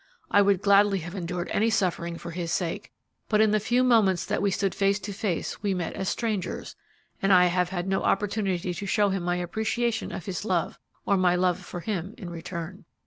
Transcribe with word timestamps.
I 0.31 0.41
would 0.41 0.63
gladly 0.63 0.97
have 1.01 1.13
endured 1.13 1.47
any 1.51 1.69
suffering 1.69 2.17
for 2.17 2.31
his 2.31 2.51
sake, 2.51 2.91
but 3.29 3.39
in 3.39 3.51
the 3.51 3.59
few 3.59 3.83
moments 3.83 4.25
that 4.25 4.41
we 4.41 4.49
stood 4.49 4.73
face 4.73 4.97
to 4.97 5.13
face 5.13 5.61
we 5.61 5.75
met 5.75 5.93
as 5.93 6.09
strangers, 6.09 6.75
and 7.21 7.31
I 7.31 7.45
have 7.45 7.69
had 7.69 7.87
no 7.87 8.01
opportunity 8.01 8.73
to 8.73 8.85
show 8.87 9.09
him 9.09 9.21
my 9.21 9.35
appreciation 9.35 10.11
of 10.11 10.25
his 10.25 10.43
love 10.43 10.79
or 11.05 11.17
my 11.17 11.35
love 11.35 11.59
for 11.59 11.81
him 11.81 12.15
in 12.17 12.31
return." 12.31 12.85